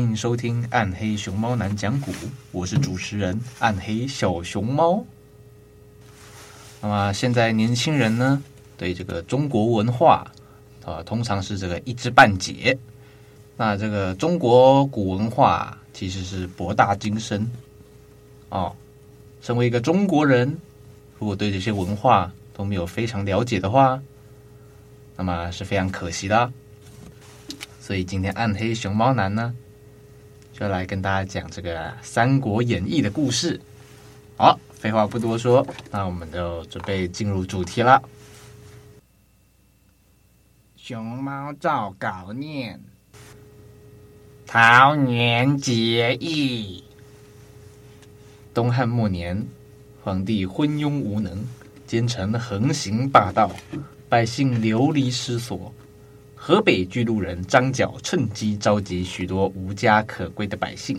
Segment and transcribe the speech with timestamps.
[0.00, 2.10] 欢迎收听《暗黑熊猫男讲古》，
[2.52, 5.04] 我是主持人暗黑小熊猫。
[6.80, 8.42] 那么现在年轻人呢，
[8.78, 10.26] 对这个中国文化
[10.86, 12.78] 啊，通常是这个一知半解。
[13.58, 17.46] 那这个中国古文化其实是博大精深
[18.48, 18.74] 哦。
[19.42, 20.56] 身为一个中国人，
[21.18, 24.00] 如果对这些文化都没有非常了解的话，
[25.14, 26.50] 那么是非常可惜的。
[27.78, 29.54] 所以今天暗黑熊猫男呢，
[30.60, 33.58] 就来跟大家讲这个《三国演义》的故事。
[34.36, 38.02] 好，废话不多说，那我们就准备进入主题了。
[40.76, 42.78] 熊猫照稿念：
[44.46, 46.84] 桃园结义。
[48.52, 49.42] 东汉末年，
[50.04, 51.42] 皇帝昏庸无能，
[51.86, 53.50] 奸臣横行霸道，
[54.10, 55.72] 百姓流离失所。
[56.42, 60.98] 河北巨鹿人张角趁机召集许多无家可归的百姓，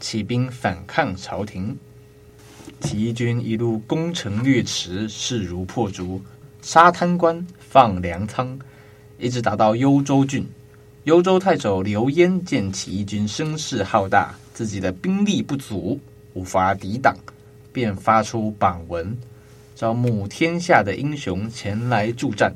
[0.00, 1.74] 起兵反抗朝廷。
[2.82, 6.20] 起义军一路攻城略池，势如破竹，
[6.60, 8.58] 杀贪官，放粮仓，
[9.18, 10.46] 一直打到幽州郡。
[11.04, 15.98] 幽州太守刘焉见起义军声势浩大，自己的兵力不足，
[16.34, 17.16] 无法抵挡，
[17.72, 19.16] 便发出榜文，
[19.74, 22.54] 招募天下的英雄前来助战。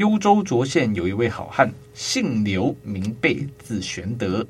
[0.00, 4.46] 幽州涿县有一位好汉，姓刘，名备，字玄德，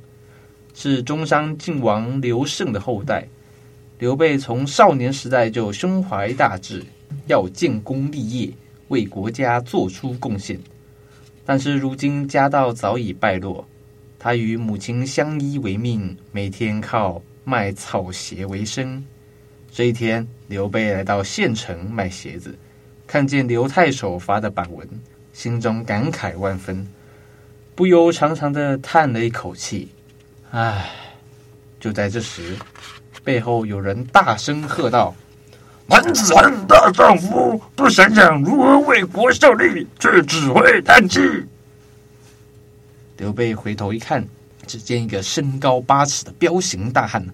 [0.74, 3.26] 是中山靖王刘胜的后代。
[3.98, 6.84] 刘备从少年时代就胸怀大志，
[7.26, 8.52] 要建功立业，
[8.90, 10.56] 为国家做出贡献。
[11.44, 13.66] 但是如今家道早已败落，
[14.20, 19.04] 他与母亲相依为命，每天靠卖草鞋为生。
[19.72, 22.56] 这一天，刘备来到县城卖鞋子，
[23.04, 24.88] 看见刘太守发的榜文。
[25.32, 26.86] 心中感慨万分，
[27.74, 29.88] 不由长长的叹了一口气。
[30.50, 30.90] 唉，
[31.78, 32.56] 就在这时，
[33.22, 35.14] 背后有人大声喝道
[35.86, 41.20] ：“男子汉大丈夫，不想想如何为国效力，却只会叹气。”
[43.16, 44.26] 刘备回头一看，
[44.66, 47.24] 只见一个身高八尺的彪形大汉，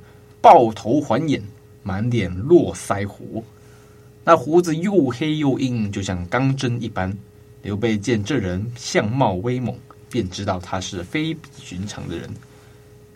[0.40, 1.42] 豹头环眼，
[1.82, 3.44] 满脸络腮胡，
[4.24, 7.16] 那胡子又黑又硬，就像钢针一般。
[7.66, 9.76] 刘备见这人相貌威猛，
[10.08, 12.30] 便知道他是非比寻常的人，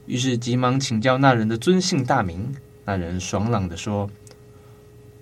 [0.06, 2.52] 于是急忙请教那人的尊姓大名。
[2.84, 4.10] 那人爽朗地说：“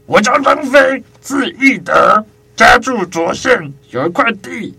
[0.07, 2.25] 我叫张飞，字翼德，
[2.57, 4.75] 家住涿县，有一块地，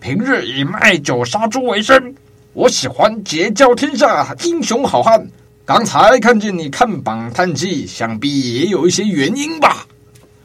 [0.00, 2.12] 平日以卖酒杀猪为生。
[2.54, 5.24] 我喜欢结交天下英雄好汉。
[5.64, 9.86] 刚才看见你看榜叹气，想必也有一些原因吧？”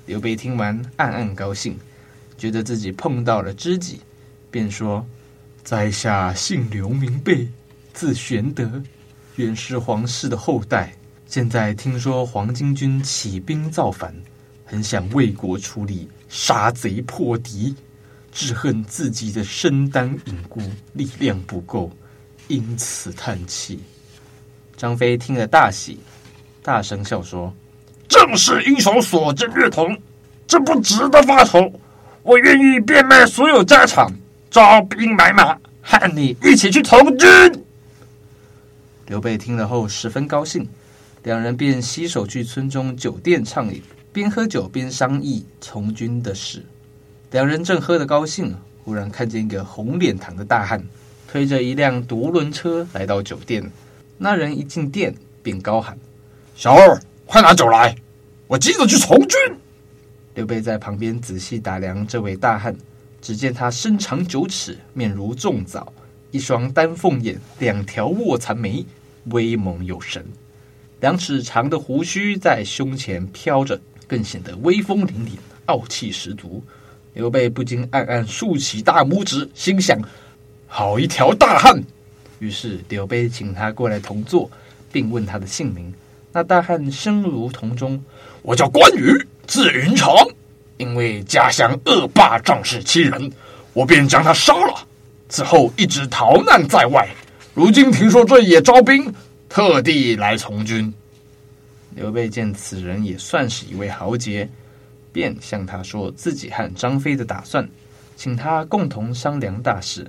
[0.05, 1.75] 刘备听完，暗暗高兴。
[2.37, 3.99] 觉得自己碰到了知己，
[4.51, 5.05] 便说
[5.63, 7.47] ：“在下姓刘，名备，
[7.93, 8.81] 字玄德，
[9.35, 10.93] 原是皇室的后代。
[11.25, 14.15] 现在听说黄巾军起兵造反，
[14.65, 17.75] 很想为国出力，杀贼破敌，
[18.31, 20.61] 只恨自己的身单影孤，
[20.93, 21.91] 力量不够，
[22.47, 23.79] 因此叹气。”
[24.77, 25.97] 张飞听了大喜，
[26.61, 27.51] 大声笑说
[28.07, 29.97] ：“正是英雄所见略同，
[30.45, 31.69] 这不值得发愁。”
[32.27, 34.05] 我愿意变卖所有家产，
[34.51, 37.25] 招兵买马，和你一起去从军。
[39.05, 40.67] 刘备听了后十分高兴，
[41.23, 43.81] 两人便携手去村中酒店畅饮，
[44.11, 46.65] 边喝酒边商议从军的事。
[47.31, 48.53] 两人正喝得高兴，
[48.83, 50.85] 忽然看见一个红脸膛的大汉
[51.31, 53.63] 推着一辆独轮车来到酒店。
[54.17, 55.97] 那人一进店便高喊
[56.57, 57.95] ：“小二，快拿酒来，
[58.47, 59.39] 我急着去从军。”
[60.37, 62.75] 刘备在旁边仔细打量这位大汉，
[63.19, 65.91] 只见他身长九尺，面如重枣，
[66.29, 68.85] 一双丹凤眼，两条卧蚕眉，
[69.31, 70.23] 威猛有神。
[70.99, 75.31] 两尺长的胡须在胸前飘着，更显得威风凛凛、
[75.65, 76.61] 傲气十足。
[77.15, 79.99] 刘备不禁暗暗竖起大拇指，心想：
[80.67, 81.81] 好一条大汉！
[82.37, 84.51] 于是刘备请他过来同坐，
[84.91, 85.91] 并问他的姓名。
[86.31, 87.99] 那大汉声如铜钟
[88.43, 90.13] ：“我叫关羽，字云长。
[90.77, 93.31] 因为家乡恶霸仗势欺人，
[93.73, 94.87] 我便将他杀了。
[95.27, 97.09] 此后一直逃难在外，
[97.55, 99.11] 如今听说这也招兵，
[99.49, 100.93] 特地来从军。”
[101.95, 104.47] 刘备见此人也算是一位豪杰，
[105.11, 107.67] 便向他说自己和张飞的打算，
[108.15, 110.05] 请他共同商量大事。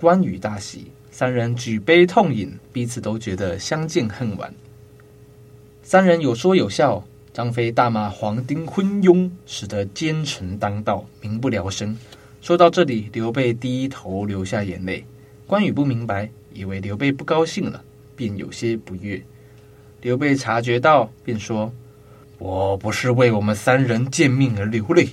[0.00, 4.50] 关羽大喜，三人举杯痛饮，彼此都觉得相见恨晚。
[5.82, 7.04] 三人有说有笑，
[7.38, 11.96] 张飞大骂黄丁昏庸，使得奸臣当道，民不聊生。
[12.42, 15.04] 说到这里，刘备低头流下眼泪。
[15.46, 17.80] 关羽不明白，以为刘备不高兴了，
[18.16, 19.22] 便有些不悦。
[20.02, 21.72] 刘备察觉到，便说
[22.38, 25.08] ：“我不是为我们三人见命而流泪，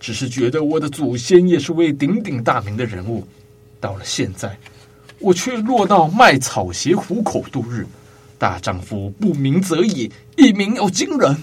[0.00, 3.24] 只是觉得我的祖先也是位鼎鼎大名的人物，
[3.78, 4.58] 到了现在，
[5.20, 7.86] 我却落到卖草鞋糊口度日。”
[8.36, 11.36] 大丈夫不鸣则已，一鸣要惊人。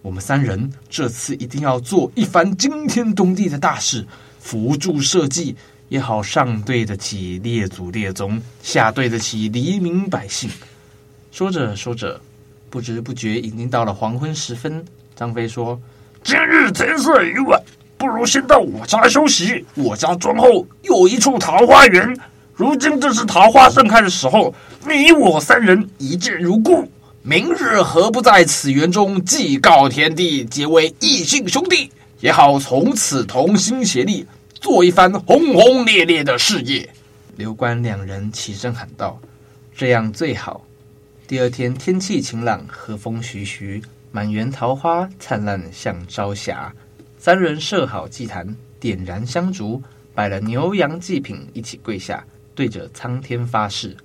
[0.00, 4.06] 我们三人这次一定要做一番惊天动地的大事，
[4.38, 5.54] 扶助社稷，
[5.88, 10.48] 也好上对得起列祖列宗，下对得起黎民百姓。
[11.32, 12.20] 说着说着，
[12.70, 14.84] 不知不觉已经到了黄昏时分。
[15.16, 15.78] 张飞说
[16.22, 17.60] ：“今日天色已晚，
[17.96, 19.64] 不如先到我家休息。
[19.74, 22.16] 我家庄后有一处桃花源。”
[22.54, 24.52] 如今正是桃花盛开的时候，
[24.86, 26.90] 你我三人一见如故。
[27.22, 34.24] 明日何不在此园中祭告天地，结为异姓兄弟，也好从此同心协力，
[34.54, 36.88] 做一番轰轰烈烈的事业。
[37.36, 39.20] 刘关两人齐声喊道
[39.76, 40.64] ：“这样最好。”
[41.26, 43.82] 第二天天气晴朗，和风徐徐，
[44.12, 46.72] 满园桃花灿烂像朝霞。
[47.18, 49.82] 三人设好祭坛，点燃香烛，
[50.14, 52.24] 摆了牛羊祭品，一起跪下。
[52.54, 53.96] 对着苍天发誓，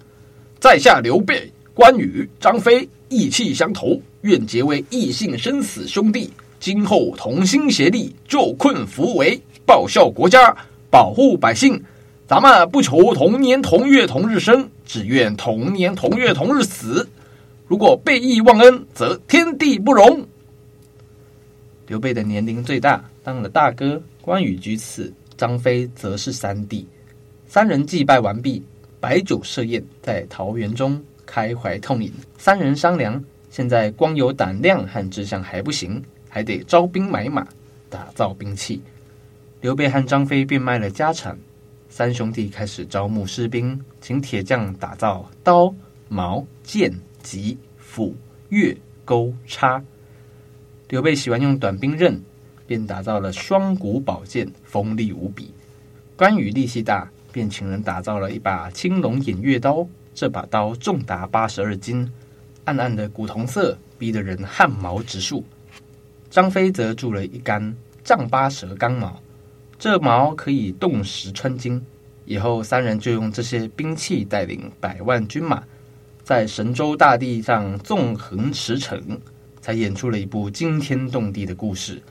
[0.59, 10.55] 在下刘备、关羽、张飞义气相投，愿结为异姓生死兄弟，今后同心协力，救困扶危，报效国家，
[10.91, 11.81] 保护百姓。
[12.27, 17.07] 咱们不求同年同月同日生，只愿同年同月同日死。
[17.67, 20.25] 如果背义忘恩，则天地不容。
[21.87, 26.87] 刘备的年龄最大，当了大哥；关羽居次，张飞则是三弟。
[27.47, 28.63] 三人祭拜完毕，
[28.99, 32.11] 摆酒设宴，在桃园中开怀痛饮。
[32.37, 37.47] 三人商量，现在光有胆量和志向还不行，还得招兵买马，
[37.89, 38.81] 打造兵器。
[39.61, 41.37] 刘备和张飞变卖了家产，
[41.89, 45.73] 三兄弟开始招募士兵，请铁匠打造刀、
[46.09, 48.15] 矛、剑、戟、斧、
[48.49, 49.83] 钺、钩、叉。
[50.89, 52.21] 刘备喜欢用短兵刃，
[52.67, 55.53] 便打造了双股宝剑，锋利无比。
[56.15, 57.09] 关羽力气大。
[57.33, 62.11] 便请人打造了一把青龙偃月刀，这把刀重达八十二斤，
[62.65, 65.43] 暗暗的古铜色，逼得人汗毛直竖。
[66.29, 69.21] 张飞则铸了一杆丈八蛇钢矛，
[69.77, 71.83] 这矛可以冻石穿金。
[72.25, 75.63] 以后三人就用这些兵器带领百万军马，
[76.23, 79.01] 在神州大地上纵横驰骋，
[79.59, 82.01] 才演出了一部惊天动地的故事。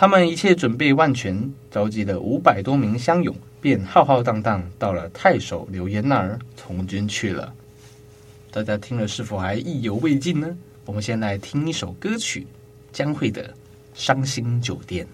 [0.00, 3.34] 他们一切准备万全，召集了五百多名乡勇。
[3.60, 7.52] 便浩浩荡荡到了太守刘焉那儿从军去了。
[8.52, 10.56] 大家听了是否还意犹未尽呢？
[10.84, 12.46] 我们先来听一首歌曲，
[12.92, 13.42] 江蕙的
[13.94, 15.04] 《伤心酒店》。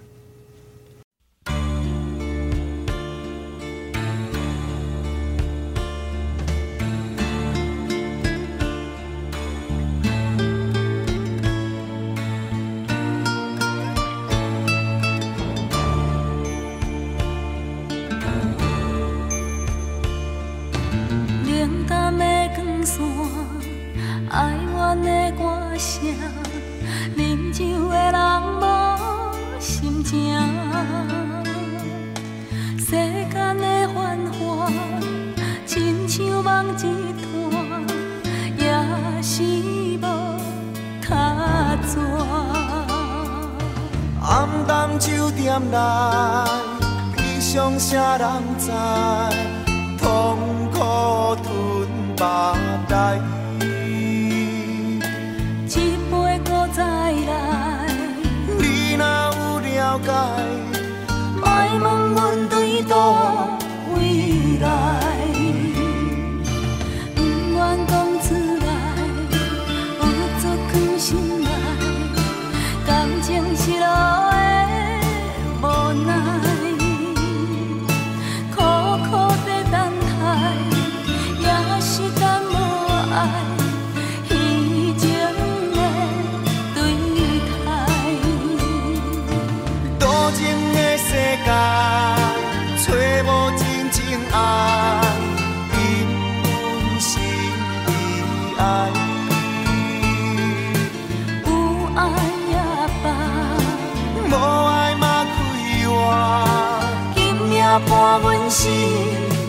[107.81, 108.69] 伴阮是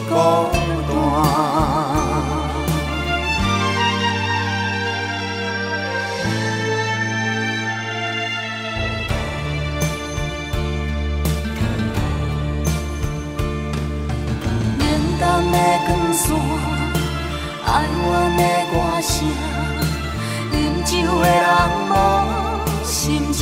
[0.10, 0.14] 孤
[0.88, 0.92] 单。
[14.80, 14.84] 冷
[15.20, 15.56] 淡的
[15.86, 16.26] 光线，
[17.66, 18.06] 哀怨
[18.38, 18.42] 的
[18.72, 19.14] 歌声，
[20.52, 20.54] 饮
[20.84, 20.92] 酒
[21.22, 21.46] 的人
[21.90, 21.94] 无
[22.84, 22.92] 心
[23.32, 23.40] 情。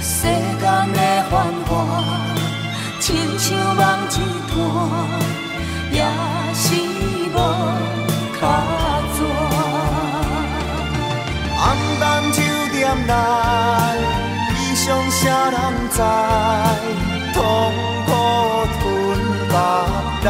[0.00, 0.62] 世间
[0.92, 0.98] 的
[1.30, 1.32] 繁
[1.66, 1.72] 华，
[3.46, 4.16] 亲像梦一
[4.48, 4.56] 团，
[5.92, 6.00] 也
[6.54, 6.64] 是
[7.30, 7.36] 无
[8.40, 8.42] 脚
[9.14, 9.18] 纸。
[11.60, 11.62] 暗
[12.00, 12.40] 淡酒
[12.72, 13.12] 店内，
[14.48, 15.54] 悲伤谁人
[15.90, 16.00] 知？
[17.34, 17.38] 痛
[18.06, 18.08] 苦
[18.80, 18.82] 吞
[19.50, 19.52] 腹
[20.24, 20.26] 内。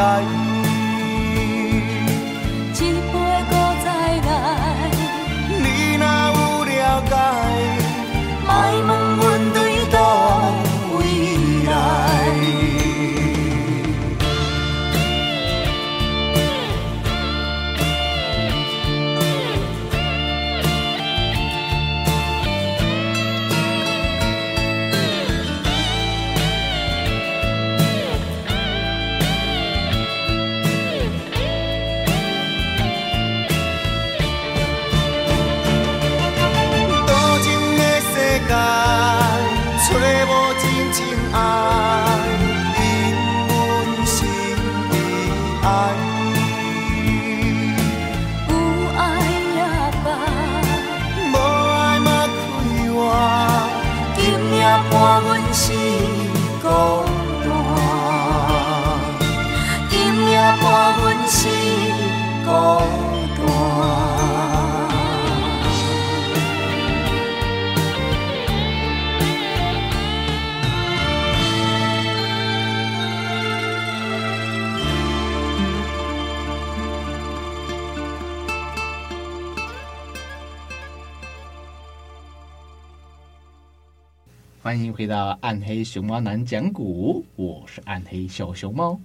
[84.95, 88.97] 回到暗黑熊猫男讲古，我是暗黑小熊猫。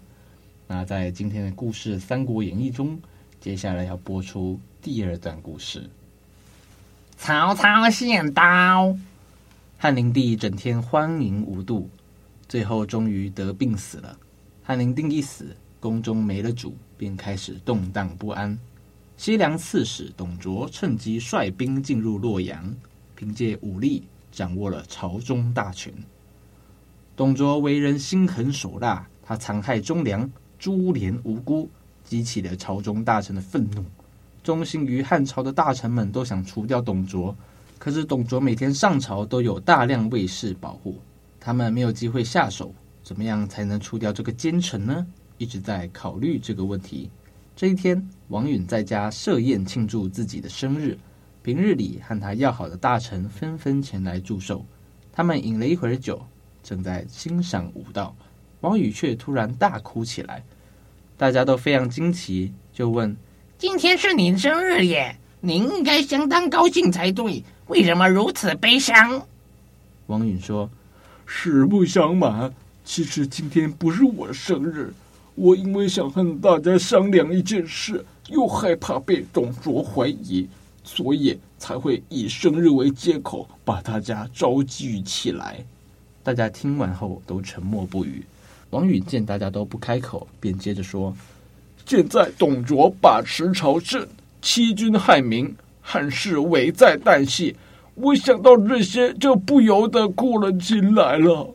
[0.68, 2.96] 那在今天的故事《三国演义》中，
[3.40, 5.90] 接下来要播出第二段故事。
[7.16, 8.96] 曹操献刀，
[9.78, 11.90] 汉灵帝整天欢迎无度，
[12.48, 14.16] 最后终于得病死了。
[14.62, 18.56] 汉灵帝一死，宫中没了主，便开始动荡不安。
[19.16, 22.72] 西凉刺史董卓趁机率兵进入洛阳，
[23.16, 24.04] 凭借武力。
[24.30, 25.92] 掌握了朝中大权。
[27.16, 31.68] 董卓为人心狠手辣，他残害忠良，株连无辜，
[32.04, 33.84] 激起了朝中大臣的愤怒。
[34.42, 37.36] 忠心于汉朝的大臣们都想除掉董卓，
[37.78, 40.96] 可是董卓每天上朝都有大量卫士保护，
[41.38, 42.74] 他们没有机会下手。
[43.02, 45.06] 怎么样才能除掉这个奸臣呢？
[45.36, 47.10] 一直在考虑这个问题。
[47.56, 50.96] 这一天，王允在家设宴庆祝自己的生日。
[51.42, 54.62] 平日里和他要好的大臣纷纷前来祝寿，
[55.10, 56.20] 他们饮了一会儿酒，
[56.62, 58.14] 正在欣赏舞蹈，
[58.60, 60.44] 王允却突然大哭起来。
[61.16, 63.16] 大家都非常惊奇，就问
[63.56, 69.26] ：“今天是你生日耶，您应该相当高兴才对，为什么如此悲伤？”
[70.08, 70.68] 王允说
[71.24, 72.52] ：“实不相瞒，
[72.84, 74.92] 其实今天不是我生日，
[75.34, 80.46] 我因为想和大家商量一件事，又害怕被董卓怀疑。”
[80.92, 85.64] 所以才会以生日为借口把大家召集起来。
[86.20, 88.24] 大家听完后都沉默不语。
[88.70, 91.14] 王允见大家都不开口，便接着说
[91.86, 94.04] ：“现在董卓把持朝政，
[94.42, 97.54] 欺君害民，汉室危在旦夕。
[97.94, 101.54] 我想到这些，就不由得哭了起来了。”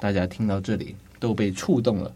[0.00, 2.10] 大家听到这里都被触动了。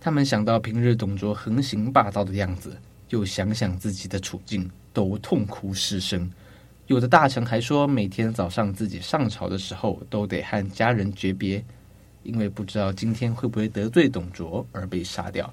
[0.00, 2.74] 他们想到平日董卓横行霸道的样子。
[3.10, 6.30] 又想想自己的处境，都痛哭失声。
[6.86, 11.64] 有的大臣还说，每天早上自己上朝的时候，都得和家人诀别，
[12.22, 15.52] 因为不知道今天会不会得罪董卓而被杀掉。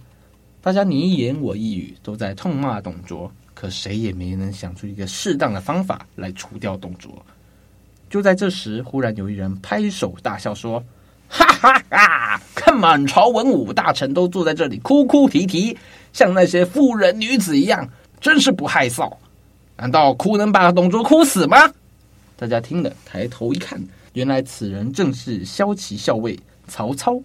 [0.62, 3.32] 大家你一言我一语，都在痛骂董卓。
[3.56, 7.24] 可谁也没能想出一个适当的方法来除掉董卓。
[8.10, 10.84] 就在这时，忽然有一人拍手大笑说
[11.30, 12.42] ：“哈哈哈！
[12.56, 15.78] 看满朝文武大臣都坐在这里哭哭啼啼，
[16.14, 17.86] 像那些妇人女子一样，
[18.22, 19.12] 真是不害臊。
[19.76, 21.58] 难道哭能把董卓哭死吗？”
[22.38, 23.82] 大家听了，抬头一看，
[24.14, 27.20] 原来此人正是骁骑校尉曹操。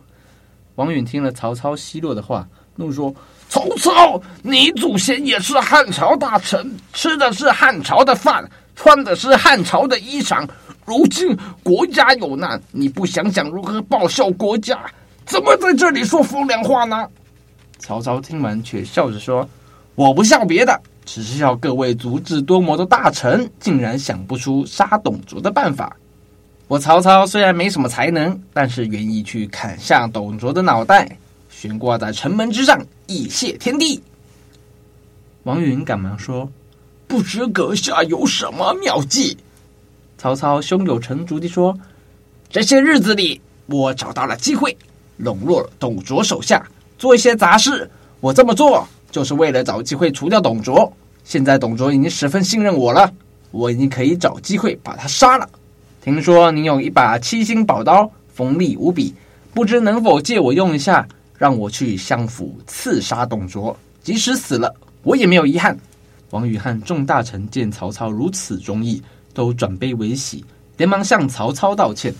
[0.77, 3.15] 王允听了曹操奚落的话，怒说
[3.51, 10.49] ：“曹操，你祖先也是汉朝大臣，吃的是汉朝的饭，穿的是汉朝的衣裳。
[10.85, 14.79] 如今国家有难，你不想想如何报效国家，
[15.27, 17.07] 怎么在这里说风凉话呢？”
[17.79, 19.49] 曹操听完，却笑着说
[19.95, 25.97] ：“我不笑别的。”只是要各位足智多谋的大臣，竟然想不出杀董卓的办法。
[26.67, 31.17] 我曹操虽然没什么才能，但是愿意去砍下董卓的脑袋，
[31.49, 34.03] 悬挂在城门之上，以谢天地。
[35.45, 36.47] 王允赶忙说
[37.09, 39.35] ：“不知阁下有什么妙计？”
[40.19, 41.75] 曹操胸有成竹地说
[42.51, 44.77] ：“这些日子里，我找到了机会，
[45.17, 46.63] 笼络了董卓手下，
[46.99, 47.91] 做一些杂事。
[48.21, 50.93] 我这么做。”就是为了找机会除掉董卓。
[51.25, 53.11] 现在董卓已经十分信任我了，
[53.51, 55.49] 我已经可以找机会把他杀了。
[56.03, 59.15] 听说你有一把七星宝刀，锋利无比，
[59.55, 63.75] 不知能否借我用一下，让我去相府刺杀董卓。
[64.03, 65.77] 即使死了，我也没有遗憾。
[66.31, 69.03] 王允和众大臣见曹操如此忠义，
[69.33, 70.45] 都转悲为喜，
[70.77, 72.15] 连忙向曹操道歉。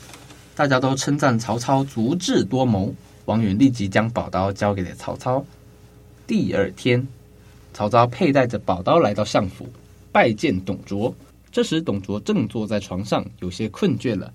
[0.57, 2.95] 大家都称赞曹操足智多谋。
[3.29, 5.45] 王允立即将宝刀交给了曹操。
[6.27, 7.07] 第二天，
[7.75, 9.69] 曹操佩戴着宝刀来到相府，
[10.11, 11.15] 拜见董卓。
[11.53, 14.33] 这时，董卓正坐在床上，有些困倦了。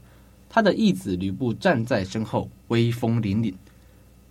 [0.47, 3.51] 他的义子吕布站在身后，威风凛凛。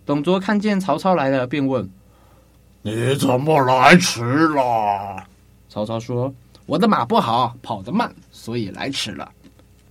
[0.05, 1.89] 董卓看见曹操来了，便问
[2.83, 5.27] ：“你怎么来迟了？”
[5.67, 6.33] 曹操说
[6.65, 9.29] ：“我的马不好，跑得慢，所以来迟了。”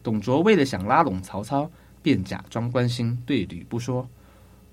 [0.03, 1.71] 董卓为了想拉拢曹操，
[2.03, 4.09] 便假装关心，对吕布说：“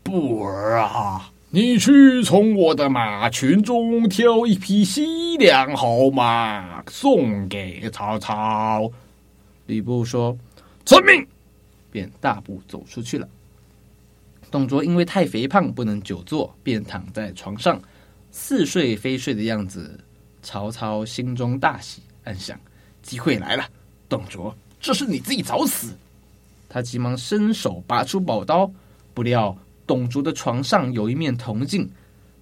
[0.10, 8.92] 布儿啊。”你去从我的马群中挑一匹西凉好马送给曹操。
[9.66, 10.38] 吕布说
[10.86, 11.26] ：“遵命。”
[11.92, 13.28] 便大步走出去了。
[14.52, 17.82] 董卓因为太肥胖，不能久坐，便躺在床上
[18.32, 20.00] 似睡非睡的样子。
[20.44, 22.60] 曹操心中大喜，暗想：
[23.02, 23.66] 机会来了。
[24.08, 25.98] 董卓，这是你自己找死！
[26.70, 28.72] 他急忙伸手拔出宝刀，
[29.16, 29.58] 不料。
[29.90, 31.90] 董卓的床上有一面铜镜，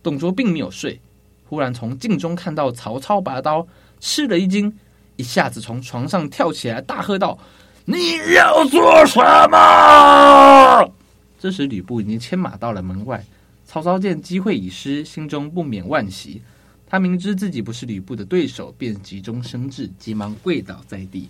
[0.03, 0.99] 董卓并没有睡，
[1.47, 3.65] 忽然从镜中看到曹操拔刀，
[4.01, 4.77] 吃了一惊，
[5.15, 7.39] 一下子从床上跳起来，大喝道
[7.87, 10.91] ：“你要做什么？”
[11.39, 13.23] 这时吕布已经牵马到了门外，
[13.65, 16.41] 曹操见机会已失，心中不免惋惜。
[16.89, 21.29] 他明知自己不是吕布的对手，便急中生智，急忙跪倒在地，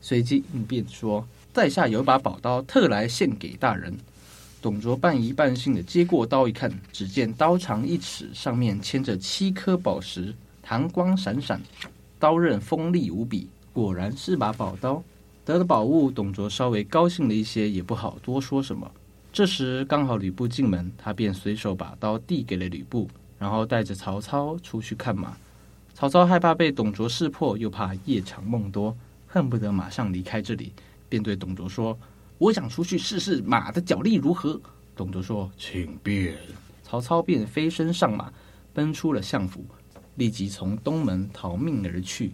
[0.00, 3.96] 随即应变说：“在下有把宝刀，特来献给大人。”
[4.66, 11.62] 董卓半疑半信的接过刀一看，只见刀长一尺，上面嵌着七颗宝石，弹光闪闪，
[12.18, 15.00] 刀刃锋利无比，果然是把宝刀。
[15.44, 18.90] 得了宝物，董卓稍微高兴了一些，也不好多说什么。
[19.32, 25.36] 这时刚好吕布进门，他便随手把刀递给了吕布，然后带着曹操出去看马。
[25.94, 28.96] 曹操害怕被董卓识破，又怕夜长梦多，
[29.28, 30.72] 恨不得马上离开这里，
[31.08, 31.96] 便对董卓说。
[32.38, 34.60] 我想出去试试马的脚力如何。
[34.94, 36.36] 董卓说：“请便。”
[36.84, 38.32] 曹操便飞身上马，
[38.72, 39.64] 奔出了相府，
[40.14, 42.32] 立即从东门逃命而去。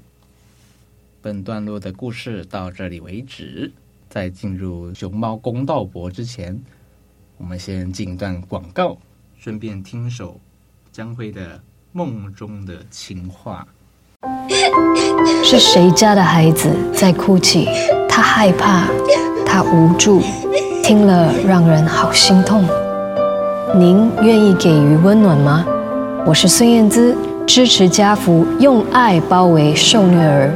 [1.21, 3.73] 本段落的故事到这里为止。
[4.09, 6.61] 在进入熊猫公道博之前，
[7.38, 8.99] 我们先进一段广告，
[9.38, 10.38] 顺便听首
[10.93, 11.57] 江蕙的
[11.93, 13.67] 《梦中的情话》。
[15.43, 17.67] 是谁家的孩子在哭泣？
[18.07, 18.87] 他害怕。
[19.55, 20.23] 他无助，
[20.83, 22.65] 听了让人好心痛。
[23.75, 25.62] 您愿意给予温暖吗？
[26.25, 27.15] 我是孙燕姿，
[27.47, 30.51] 支持家福，用爱包围受虐儿，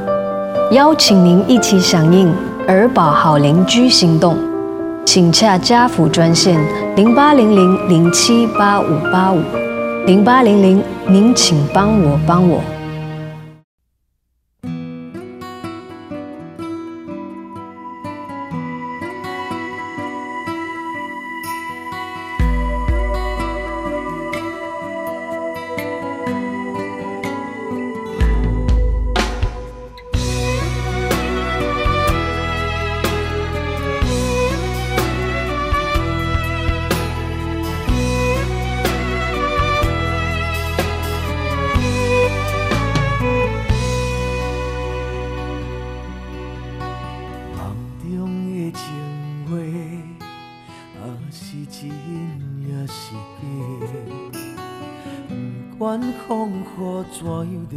[0.71, 2.33] 邀请您一起响应
[2.67, 4.35] 儿保好邻居行动，
[5.05, 6.59] 请洽家福专线
[6.97, 9.43] 零八零零零七八五八五
[10.07, 12.63] 零八零零，您请帮我帮我。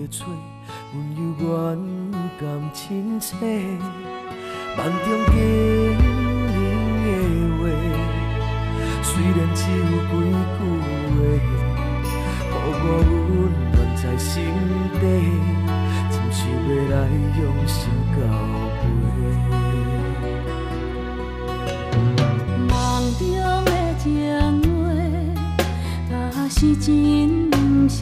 [0.09, 0.25] 样在吹？
[0.91, 1.47] 阮犹原
[2.39, 2.41] 甘
[2.73, 3.35] 亲切，
[4.75, 5.37] 梦中经
[6.49, 6.51] 年
[7.03, 7.07] 的
[7.59, 7.61] 话，
[9.03, 10.11] 虽然只有几
[10.55, 10.57] 句
[11.13, 13.31] 话，予我温
[13.71, 14.27] 暖在心
[14.99, 15.03] 底，
[16.09, 16.93] 亲像要来
[17.37, 17.77] 用心
[18.15, 18.17] 交
[18.79, 18.81] 陪。
[22.67, 22.73] 梦
[23.19, 23.21] 中
[23.65, 23.67] 的
[23.99, 24.05] 情
[24.73, 24.77] 话，
[26.09, 26.13] 若
[26.49, 26.89] 是真，
[27.51, 27.53] 毋
[27.87, 27.97] 是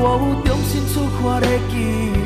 [0.00, 1.74] 我有重新出发的机
[2.12, 2.17] 会，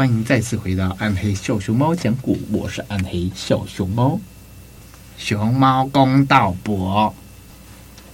[0.00, 4.18] 欢迎再次回到暗黑小熊猫讲古，我是暗黑小熊猫，
[5.18, 7.14] 熊猫公道伯。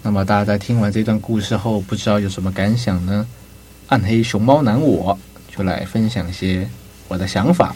[0.03, 3.25] 那么大家在听完这段故事后，不知道有什么感想呢？
[3.87, 5.16] 暗黑熊猫男我
[5.49, 6.68] 就来分享些
[7.07, 7.72] 我的想法。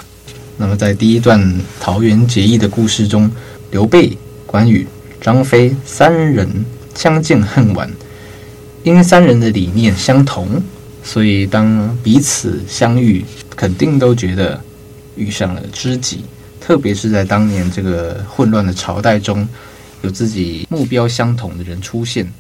[0.57, 3.31] 那么在第一段桃园结义的故事中，
[3.71, 4.89] 刘备、关羽、
[5.21, 6.65] 张飞三人
[6.97, 7.89] 相见恨晚，
[8.83, 10.61] 因三人的理念相同，
[11.03, 13.25] 所以当彼此相遇。
[13.57, 14.59] 肯定都觉得
[15.17, 16.25] 遇上了知己，
[16.63, 19.47] 特别是在当年这个混乱的朝代中，
[20.01, 22.33] 有自己目标相同的人出现。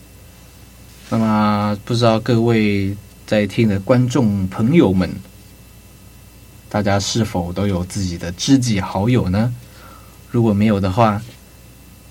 [1.10, 2.96] 那么，不知道各位
[3.26, 5.10] 在听的观众朋友们，
[6.70, 9.52] 大家是否都有自己的知己好友呢？
[10.30, 11.20] 如果没有的话，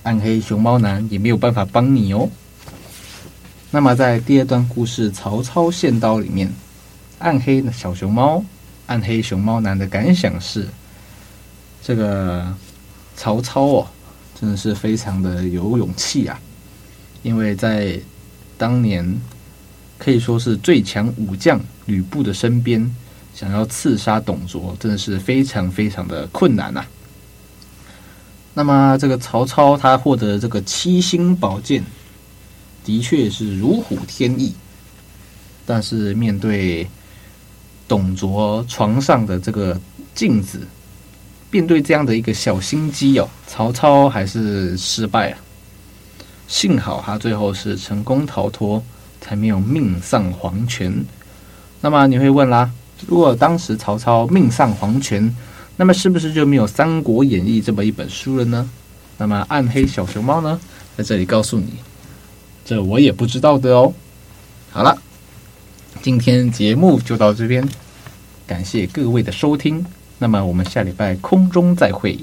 [0.03, 2.29] 暗黑熊猫男也没有办法帮你哦。
[3.71, 6.51] 那么在第二段故事《曹操献刀》里面，
[7.19, 8.43] 暗黑的小熊猫、
[8.88, 10.67] 暗黑熊猫男的感想是：
[11.84, 12.51] 这个
[13.15, 13.88] 曹操哦，
[14.39, 16.39] 真的是非常的有勇气啊！
[17.21, 17.99] 因为在
[18.58, 19.21] 当年
[19.99, 22.95] 可以说是最强武将吕布的身边，
[23.36, 26.88] 想要刺杀董卓，真的是非常非常的困难呐、啊。
[28.55, 31.84] 那么这个曹操他获得这个七星宝剑。
[32.89, 34.52] 的确是如虎添翼，
[35.63, 36.88] 但是面对
[37.88, 39.80] 董卓床上的这个
[40.15, 40.62] 镜子，
[41.52, 45.38] 面对这样的一个小心机哦，曹操还是失败了。
[46.47, 48.84] 幸好他最后是成功逃脱，
[49.21, 51.06] 才没有命丧黄泉。
[51.82, 52.71] 那么你会问啦，
[53.08, 55.32] 如果当时曹操命丧黄泉，
[55.78, 58.67] 那么是不是就没有《三国演义》这么一本书了呢？
[59.19, 60.60] 那么暗黑小熊猫呢，
[60.97, 61.73] 在这里告诉你。
[62.69, 63.91] 这我也不知道的哦。
[64.69, 64.95] 好了，
[66.03, 67.67] 今天节目就到这边，
[68.45, 69.84] 感谢各位的收听。
[70.19, 72.19] 那么我们下礼拜空中再会。